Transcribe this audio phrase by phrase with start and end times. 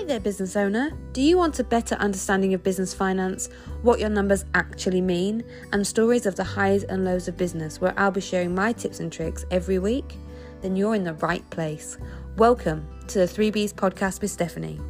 [0.00, 0.92] Hi there, business owner.
[1.12, 3.50] Do you want a better understanding of business finance,
[3.82, 7.92] what your numbers actually mean, and stories of the highs and lows of business, where
[7.98, 10.16] I'll be sharing my tips and tricks every week?
[10.62, 11.98] Then you're in the right place.
[12.38, 14.80] Welcome to the 3B'z podcast with Stephanie.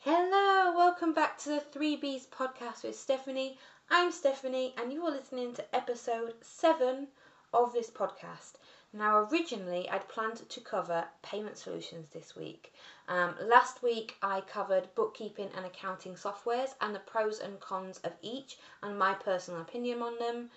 [0.00, 3.58] Hello, welcome back to the 3B'z podcast with Stephanie.
[3.88, 7.06] I'm Stephanie, and you are listening to episode 7
[7.54, 8.56] of this podcast.
[8.92, 12.72] Now, originally, I'd planned to cover payment solutions this week.
[13.06, 18.12] Um, last week, I covered bookkeeping and accounting softwares and the pros and cons of
[18.22, 20.50] each and my personal opinion on them.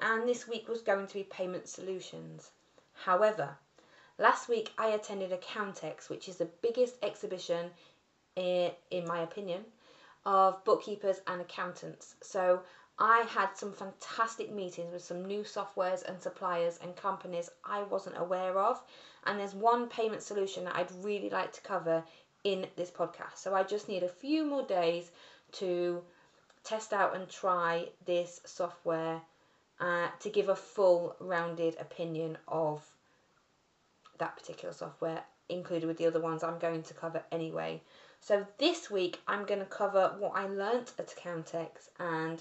[0.00, 2.52] And this week was going to be payment solutions.
[2.94, 3.58] However,
[4.18, 7.70] last week I attended Accountex, which is the biggest exhibition,
[8.34, 9.64] in, in my opinion,
[10.24, 12.14] of bookkeepers and accountants.
[12.22, 12.62] So
[12.98, 18.18] I had some fantastic meetings with some new softwares and suppliers and companies I wasn't
[18.18, 18.80] aware of.
[19.26, 22.04] And there's one payment solution that I'd really like to cover
[22.44, 23.36] in this podcast.
[23.36, 25.10] So I just need a few more days
[25.52, 26.02] to
[26.62, 29.20] test out and try this software
[29.80, 32.84] uh, to give a full rounded opinion of
[34.18, 37.82] that particular software, included with the other ones I'm going to cover anyway.
[38.20, 42.40] So this week I'm going to cover what I learnt at Accountex and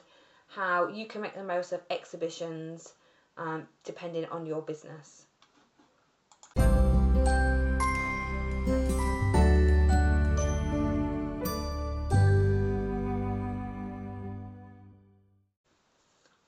[0.55, 2.93] how you can make the most of exhibitions
[3.37, 5.25] um, depending on your business.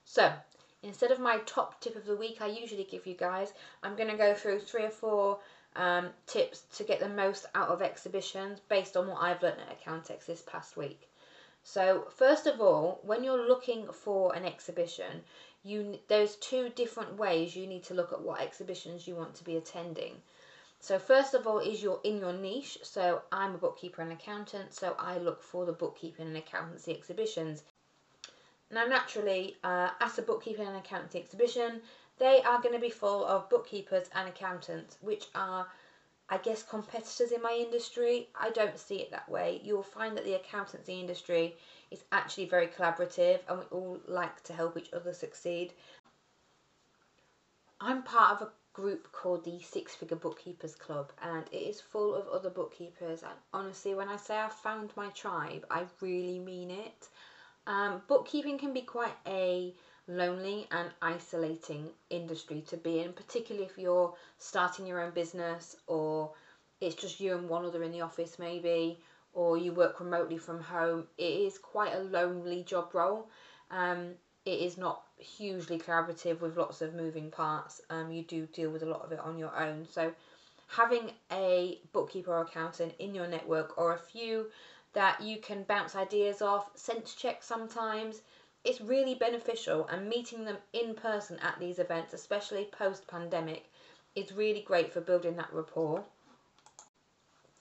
[0.04, 0.32] So,
[0.84, 3.52] instead of my top tip of the week I usually give you guys,
[3.84, 5.40] I'm going to go through three or four
[5.76, 9.84] um, tips to get the most out of exhibitions based on what I've learned at
[9.84, 11.10] Accountex this past week.
[11.68, 15.24] So first of all, when you're looking for an exhibition,
[15.64, 19.44] you there's two different ways you need to look at what exhibitions you want to
[19.44, 20.22] be attending.
[20.80, 22.78] So first of all is you're in your niche.
[22.84, 27.64] So I'm a bookkeeper and accountant, so I look for the bookkeeping and accountancy exhibitions.
[28.70, 31.82] Now naturally, uh, a bookkeeping and accountancy exhibition,
[32.20, 35.68] they are going to be full of bookkeepers and accountants, which are
[36.30, 39.62] I guess competitors in my industry, I don't see it that way.
[39.64, 41.56] You'll find that the accountancy industry
[41.92, 45.74] is actually very collaborative and we all like to help each other succeed.
[47.80, 52.16] I'm part of a group called the Six Figure Bookkeepers Club and it is full
[52.16, 56.72] of other bookkeepers and honestly when I say I've found my tribe, I really mean
[56.72, 57.08] it.
[57.68, 59.76] Um, bookkeeping can be quite a
[60.08, 66.32] lonely and isolating industry to be in, particularly if you're starting your own business or
[66.82, 69.00] it's just you and one other in the office, maybe,
[69.34, 71.08] or you work remotely from home.
[71.18, 73.30] It is quite a lonely job role.
[73.72, 74.12] Um,
[74.46, 77.82] it is not hugely collaborative with lots of moving parts.
[77.90, 79.88] Um, you do deal with a lot of it on your own.
[79.92, 80.14] So,
[80.68, 84.48] having a bookkeeper or accountant in your network or a few
[84.94, 88.22] that you can bounce ideas off, sense check sometimes,
[88.66, 93.72] it's really beneficial and meeting them in person at these events, especially post pandemic,
[94.16, 96.04] is really great for building that rapport.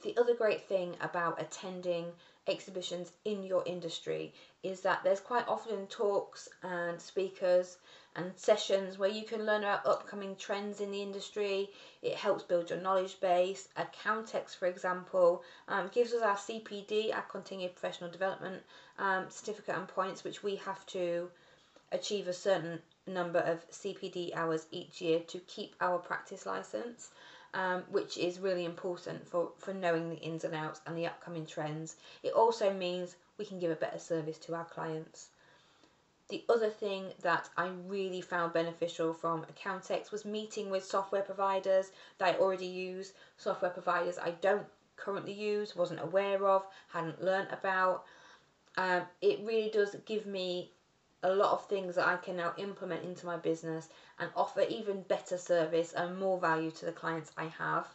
[0.03, 2.07] The other great thing about attending
[2.47, 4.33] exhibitions in your industry
[4.63, 7.77] is that there's quite often talks and speakers
[8.17, 11.71] and sessions where you can learn about upcoming trends in the industry.
[12.03, 13.69] It helps build your knowledge base.
[13.77, 18.63] Accountex, for example, um, gives us our CPD, our Continued Professional Development
[18.99, 21.29] um, Certificate and points, which we have to
[21.91, 27.11] achieve a certain number of CPD hours each year to keep our practice license.
[27.53, 31.47] Um, which is really important for, for knowing the ins and outs and the upcoming
[31.47, 31.95] trends.
[32.25, 35.29] It also means we can give a better service to our clients.
[36.31, 41.93] The other thing that I really found beneficial from Accountex was meeting with software providers
[42.19, 47.53] that I already use, software providers I don't currently use, wasn't aware of, hadn't learnt
[47.53, 48.05] about.
[48.77, 50.73] Um, it really does give me
[51.23, 53.89] a lot of things that I can now implement into my business
[54.19, 57.89] and offer even better service and more value to the clients I have.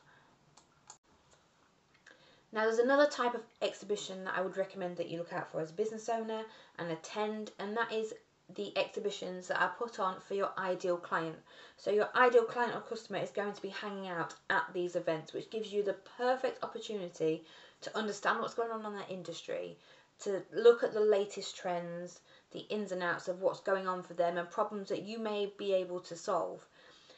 [2.52, 5.62] Now, there's another type of exhibition that I would recommend that you look out for
[5.62, 6.44] as a business owner
[6.80, 8.14] and attend, and that is
[8.56, 11.38] the exhibitions that are put on for your ideal client.
[11.78, 15.34] So, your ideal client or customer is going to be hanging out at these events,
[15.34, 17.46] which gives you the perfect opportunity
[17.82, 19.78] to understand what's going on in that industry,
[20.20, 24.14] to look at the latest trends, the ins and outs of what's going on for
[24.16, 26.68] them, and problems that you may be able to solve.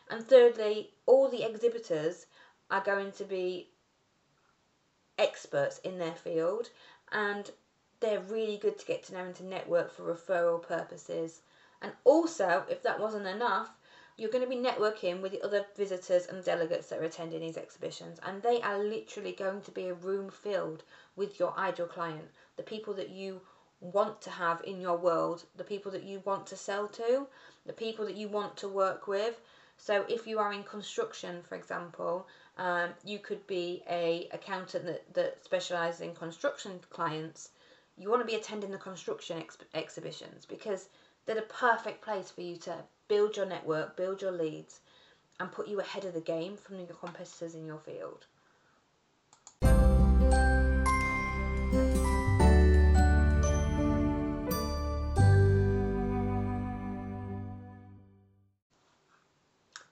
[0.10, 2.26] And thirdly, all the exhibitors
[2.70, 3.70] are going to be
[5.18, 6.70] experts in their field
[7.12, 7.52] and
[8.02, 11.42] they're really good to get to know and to network for referral purposes.
[11.82, 13.70] And also, if that wasn't enough,
[14.18, 17.58] you're going to be networking with the other visitors and delegates that are attending these
[17.58, 20.84] exhibitions, and they are literally going to be a room filled
[21.16, 23.42] with your ideal client, the people that you
[23.80, 27.26] want to have in your world, the people that you want to sell to,
[27.66, 29.42] the people that you want to work with.
[29.78, 32.28] So if you are in construction, for example,
[32.58, 37.50] um, you could be a accountant that, that specializes in construction clients.
[37.98, 40.90] You want to be attending the construction ex- exhibitions because
[41.26, 44.80] they're the perfect place for you to build your network, build your leads,
[45.40, 48.26] and put you ahead of the game from your competitors in your field.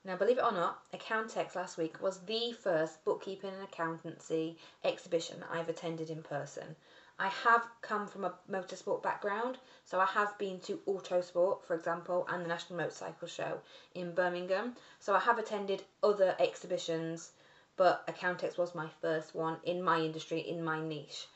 [0.06, 5.44] Now, believe it or not, Accountex last week was the first bookkeeping and accountancy exhibition
[5.52, 6.76] I've attended in person.
[7.22, 12.26] I have come from a motorsport background, so I have been to Autosport, for example,
[12.30, 13.60] and the National Motorcycle Show
[13.94, 14.78] in Birmingham.
[15.02, 17.32] So I have attended other exhibitions,
[17.76, 21.28] but Accountex was my first one in my industry, in my niche,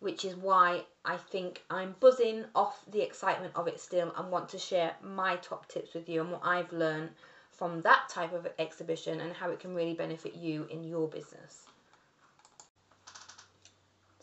[0.00, 4.48] which is why I think I'm buzzing off the excitement of it still and want
[4.48, 7.10] to share my top tips with you and what I've learned
[7.52, 11.66] from that type of exhibition and how it can really benefit you in your business.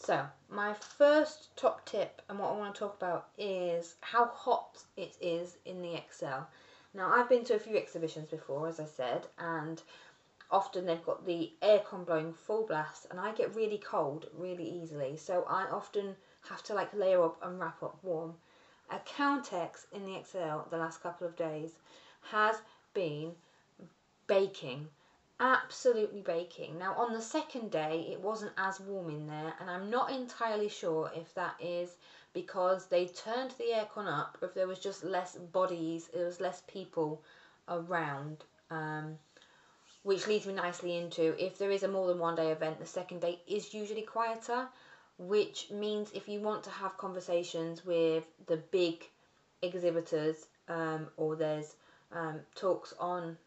[0.01, 4.81] So, my first top tip and what I want to talk about is how hot
[4.95, 6.47] it is in the ExCeL.
[6.93, 9.83] Now, I've been to a few exhibitions before, as I said, and
[10.49, 15.17] often they've got the aircon blowing full blast, and I get really cold really easily,
[15.17, 16.15] so I often
[16.49, 18.35] have to like layer up and wrap up warm.
[18.89, 21.73] Accountex in the ExCeL the last couple of days
[22.21, 22.61] has
[22.93, 23.35] been
[24.27, 24.87] baking
[25.39, 26.77] absolutely baking.
[26.77, 30.69] Now, on the second day, it wasn't as warm in there, and I'm not entirely
[30.69, 31.95] sure if that is
[32.33, 36.41] because they turned the aircon up, or if there was just less bodies, there was
[36.41, 37.21] less people
[37.67, 38.43] around.
[38.69, 39.17] Um,
[40.03, 42.85] which leads me nicely into if there is a more than one day event, the
[42.85, 44.67] second day is usually quieter,
[45.17, 49.03] which means if you want to have conversations with the big
[49.61, 51.75] exhibitors um, or there's
[52.13, 53.37] um, talks on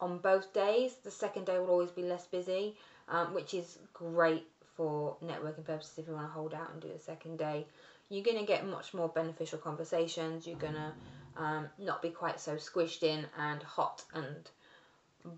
[0.00, 0.96] on both days.
[1.04, 2.76] The second day will always be less busy,
[3.08, 4.46] um, which is great
[4.76, 7.66] for networking purposes if you want to hold out and do the second day.
[8.08, 10.46] You're going to get much more beneficial conversations.
[10.46, 10.92] You're going to
[11.36, 14.50] um, not be quite so squished in and hot and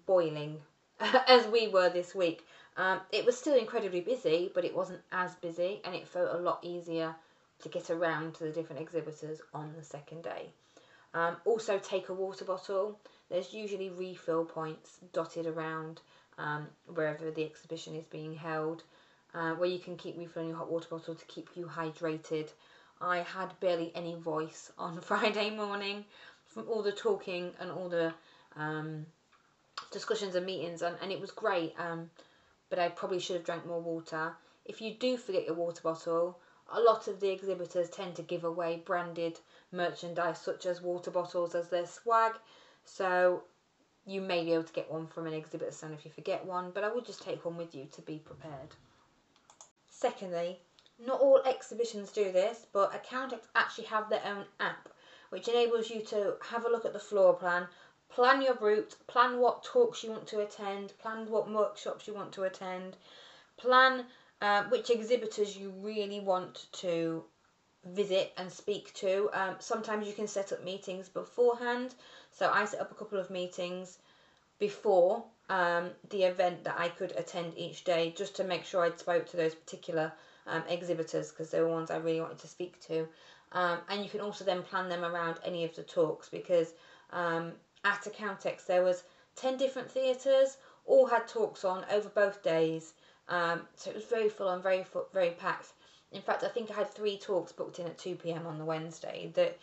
[0.06, 0.58] boiling
[1.00, 2.46] as we were this week.
[2.76, 6.38] Um, it was still incredibly busy, but it wasn't as busy and it felt a
[6.38, 7.14] lot easier
[7.62, 10.50] to get around to the different exhibitors on the second day.
[11.14, 12.98] Um, also, take a water bottle.
[13.28, 16.00] There's usually refill points dotted around
[16.38, 18.82] um, wherever the exhibition is being held,
[19.34, 22.48] uh, where you can keep refilling your hot water bottle to keep you hydrated.
[23.00, 26.04] I had barely any voice on Friday morning
[26.46, 28.12] from all the talking and all the
[28.56, 29.06] um,
[29.90, 31.74] discussions and meetings, and, and it was great.
[31.78, 32.10] Um,
[32.68, 34.32] but I probably should have drank more water.
[34.64, 36.38] If you do forget your water bottle,
[36.72, 39.38] a lot of the exhibitors tend to give away branded
[39.72, 42.34] merchandise such as water bottles as their swag.
[42.84, 43.42] So
[44.06, 46.70] you may be able to get one from an exhibitor stand if you forget one,
[46.70, 48.74] but I would just take one with you to be prepared.
[49.88, 50.60] Secondly,
[50.98, 54.88] not all exhibitions do this, but Accountex actually have their own app,
[55.30, 57.68] which enables you to have a look at the floor plan,
[58.08, 62.32] plan your route, plan what talks you want to attend, plan what workshops you want
[62.32, 62.96] to attend,
[63.56, 64.06] plan
[64.40, 67.24] uh, which exhibitors you really want to
[67.84, 69.30] visit and speak to.
[69.32, 71.94] Um, sometimes you can set up meetings beforehand.
[72.30, 73.98] So I set up a couple of meetings
[74.58, 78.98] before um, the event that I could attend each day just to make sure I'd
[78.98, 80.12] spoke to those particular
[80.46, 83.08] um, exhibitors because they were ones I really wanted to speak to.
[83.52, 86.72] Um, and you can also then plan them around any of the talks because
[87.10, 87.52] um,
[87.84, 89.02] at Accountex there was
[89.36, 90.56] 10 different theatres,
[90.86, 92.92] all had talks on over both days.
[93.30, 94.84] Um, so it was very full on, very
[95.14, 95.68] very packed.
[96.12, 98.64] In fact, I think I had three talks booked in at 2 pm on the
[98.64, 99.56] Wednesday that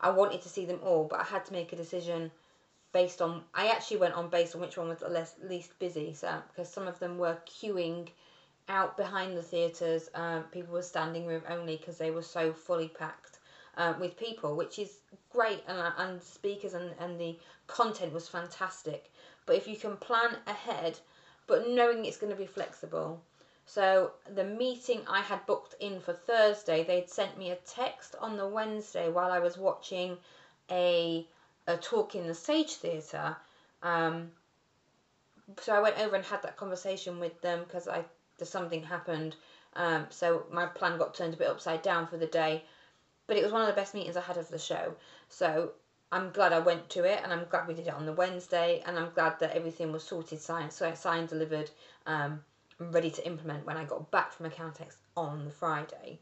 [0.00, 2.30] I wanted to see them all, but I had to make a decision
[2.92, 3.42] based on.
[3.54, 6.70] I actually went on based on which one was the less, least busy, so because
[6.70, 8.10] some of them were queuing
[8.68, 10.10] out behind the theatres.
[10.14, 13.38] Um, people were standing room only because they were so fully packed
[13.76, 14.98] uh, with people, which is
[15.30, 19.10] great, and, uh, and speakers and, and the content was fantastic.
[19.46, 20.98] But if you can plan ahead,
[21.46, 23.20] but knowing it's going to be flexible,
[23.66, 28.36] so the meeting I had booked in for Thursday, they'd sent me a text on
[28.36, 30.18] the Wednesday while I was watching
[30.70, 31.26] a
[31.66, 33.36] a talk in the Sage Theatre.
[33.82, 34.32] Um,
[35.60, 38.04] so I went over and had that conversation with them because I
[38.42, 39.36] something happened.
[39.74, 42.62] Um, so my plan got turned a bit upside down for the day,
[43.26, 44.94] but it was one of the best meetings I had of the show.
[45.28, 45.72] So
[46.14, 48.80] I'm glad I went to it, and I'm glad we did it on the Wednesday,
[48.86, 51.72] and I'm glad that everything was sorted, signed, signed, delivered,
[52.06, 52.44] um,
[52.78, 56.20] and ready to implement when I got back from Accountex on the Friday.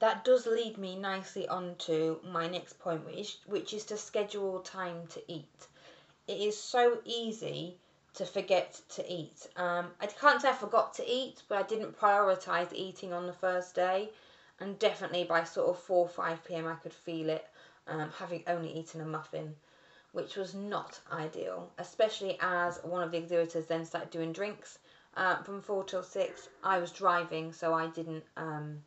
[0.00, 4.60] That does lead me nicely on to my next point, which which is to schedule
[4.60, 5.66] time to eat.
[6.28, 7.78] It is so easy
[8.14, 9.46] to forget to eat.
[9.56, 13.32] Um, I can't say I forgot to eat, but I didn't prioritise eating on the
[13.32, 14.10] first day,
[14.60, 17.46] and definitely by sort of four or five pm I could feel it,
[17.86, 19.56] um, having only eaten a muffin,
[20.12, 24.78] which was not ideal, especially as one of the exhibitors then started doing drinks
[25.16, 26.48] uh, from four till six.
[26.62, 28.82] I was driving, so I didn't um,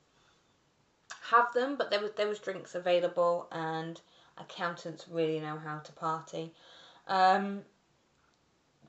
[1.29, 3.99] have them, but there was there was drinks available, and
[4.37, 6.53] accountants really know how to party.
[7.07, 7.63] Um,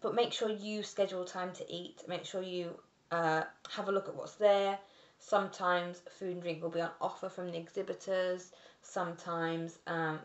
[0.01, 2.03] but make sure you schedule time to eat.
[2.07, 2.79] Make sure you
[3.11, 4.79] uh, have a look at what's there.
[5.19, 8.53] Sometimes food and drink will be on offer from the exhibitors.
[8.83, 10.21] Sometimes, um,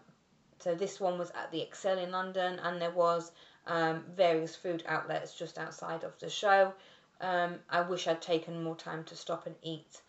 [0.60, 3.32] so this one was at the ExCeL in London, and there was
[3.68, 6.74] um, various food outlets just outside of the show.
[7.20, 10.02] Um, I wish I'd taken more time to stop and eat.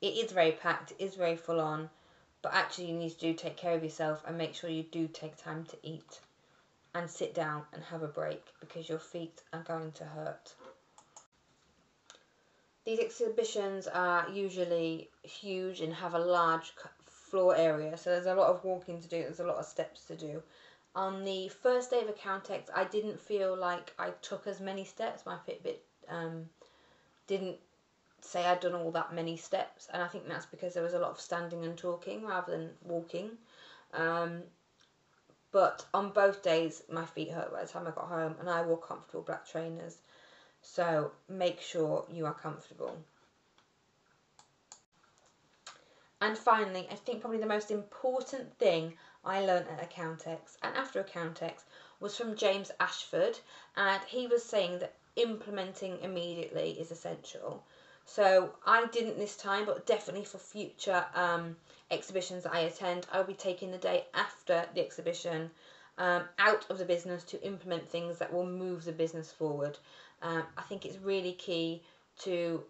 [0.00, 1.90] It is very packed, it is very full on,
[2.42, 5.08] but actually you need to do take care of yourself and make sure you do
[5.08, 6.20] take time to eat
[6.94, 10.54] and sit down and have a break because your feet are going to hurt.
[12.86, 16.72] These exhibitions are usually huge and have a large
[17.04, 20.04] floor area, so there's a lot of walking to do, there's a lot of steps
[20.06, 20.40] to do.
[20.94, 25.26] On the first day of Accountex, I didn't feel like I took as many steps.
[25.26, 25.78] My Fitbit
[26.08, 26.48] um,
[27.26, 27.56] didn't
[28.20, 31.00] say I'd done all that many steps, and I think that's because there was a
[31.00, 33.30] lot of standing and talking rather than walking.
[33.94, 34.42] Um,
[35.50, 38.62] but on both days, my feet hurt by the time I got home, and I
[38.62, 39.98] wore comfortable black trainers.
[40.66, 42.98] So make sure you are comfortable.
[46.20, 48.94] And finally, I think probably the most important thing
[49.24, 51.62] I learned at Accountex and after Accountex
[52.00, 53.38] was from James Ashford,
[53.76, 57.64] and he was saying that implementing immediately is essential.
[58.04, 61.56] So I didn't this time, but definitely for future um,
[61.90, 65.50] exhibitions that I attend, I'll be taking the day after the exhibition
[65.98, 69.78] um, out of the business to implement things that will move the business forward.
[70.22, 71.82] Um, I think it's really key
[72.20, 72.62] to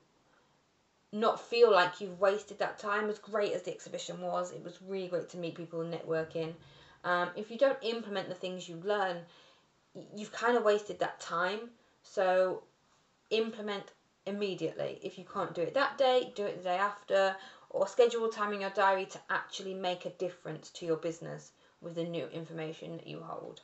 [1.13, 3.09] not feel like you've wasted that time.
[3.09, 6.53] As great as the exhibition was, it was really great to meet people and networking.
[7.05, 9.19] Um, if you don't implement the things you learn,
[10.17, 11.71] you've kind of wasted that time.
[12.03, 12.63] So
[13.31, 13.93] implement
[14.27, 14.99] immediately.
[15.03, 17.37] If you can't do it that day, do it the day after,
[17.71, 21.95] or schedule time in your diary to actually make a difference to your business with
[21.95, 23.61] the new information that you hold.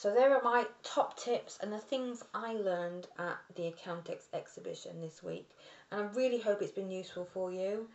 [0.00, 4.98] So there are my top tips and the things I learned at the Accountex exhibition
[5.02, 5.50] this week.
[5.92, 7.86] And I really hope it's been useful for you.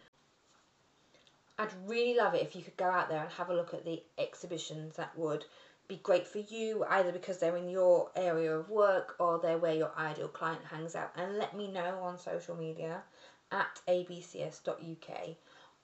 [1.57, 3.85] I'd really love it if you could go out there and have a look at
[3.85, 5.45] the exhibitions that would
[5.87, 9.73] be great for you either because they're in your area of work or they're where
[9.73, 13.01] your ideal client hangs out and let me know on social media
[13.51, 15.35] at abcs.uk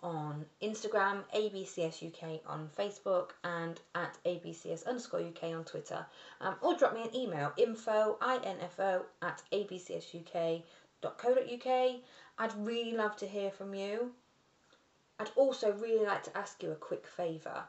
[0.03, 6.05] on Instagram, abcsuk on Facebook and at abcs underscore uk on Twitter
[6.41, 10.63] um, or drop me an email info info at abcsuk.co.uk
[12.38, 14.12] I'd really love to hear from you
[15.22, 17.63] I'd also really like to ask you a quick favour.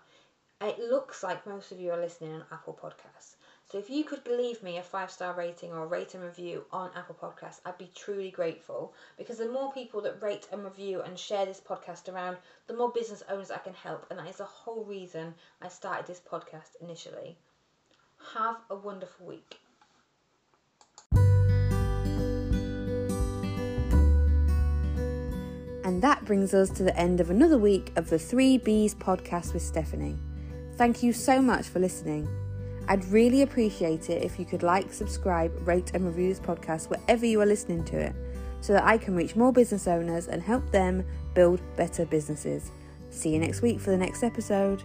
[0.63, 3.35] It looks like most of you are listening on Apple Podcasts.
[3.73, 6.67] So if you could leave me a five star rating or a rate and review
[6.73, 11.01] on Apple Podcasts, I'd be truly grateful because the more people that rate and review
[11.01, 12.37] and share this podcast around,
[12.67, 14.05] the more business owners I can help.
[14.11, 17.39] And that is the whole reason I started this podcast initially.
[18.35, 19.59] Have a wonderful week.
[25.83, 29.63] And that brings us to the end of another week of the 3B'z podcast with
[29.63, 30.19] Stephanie.
[30.77, 32.29] Thank you so much for listening.
[32.89, 37.25] I'd really appreciate it if you could like, subscribe, rate, and review this podcast wherever
[37.25, 38.15] you are listening to it
[38.61, 42.71] so that I can reach more business owners and help them build better businesses.
[43.11, 44.83] See you next week for the next episode.